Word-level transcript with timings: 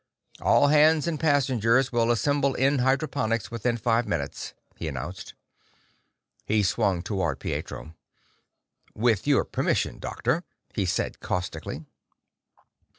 "All 0.41 0.69
hands 0.69 1.05
and 1.05 1.19
passengers 1.19 1.91
will 1.91 2.09
assemble 2.09 2.55
in 2.55 2.79
hydroponics 2.79 3.51
within 3.51 3.77
five 3.77 4.07
minutes," 4.07 4.55
he 4.75 4.87
announced. 4.87 5.35
He 6.43 6.63
swung 6.63 7.03
toward 7.03 7.39
Pietro. 7.39 7.93
"With 8.95 9.27
your 9.27 9.45
permission, 9.45 9.99
Doctor," 9.99 10.43
he 10.73 10.87
said 10.87 11.19
caustically. 11.19 11.85